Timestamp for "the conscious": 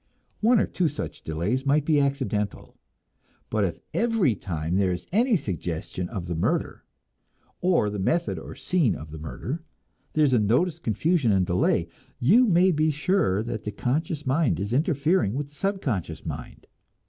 13.63-14.25